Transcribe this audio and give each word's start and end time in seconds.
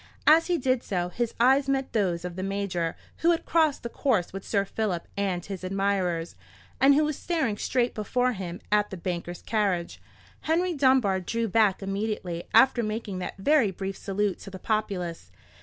As 0.25 0.47
he 0.47 0.57
did 0.57 0.81
so, 0.81 1.09
his 1.09 1.35
eyes 1.39 1.69
met 1.69 1.93
those 1.93 2.25
of 2.25 2.35
the 2.35 2.41
Major, 2.41 2.95
who 3.17 3.29
had 3.29 3.45
crossed 3.45 3.83
the 3.83 3.87
course 3.87 4.33
with 4.33 4.43
Sir 4.43 4.65
Philip 4.65 5.07
and 5.15 5.45
his 5.45 5.63
admirers, 5.63 6.33
and 6.79 6.95
who 6.95 7.03
was 7.05 7.15
staring 7.15 7.55
straight 7.55 7.93
before 7.93 8.33
him 8.33 8.61
at 8.71 8.89
the 8.89 8.97
banker's 8.97 9.43
carriage. 9.43 10.01
Henry 10.39 10.73
Dunbar 10.73 11.19
drew 11.19 11.47
back 11.47 11.83
immediately 11.83 12.45
after 12.51 12.81
making 12.81 13.19
that 13.19 13.37
very 13.37 13.69
brief 13.69 13.95
salute 13.95 14.39
to 14.39 14.49
the 14.49 14.57
populace. 14.57 15.29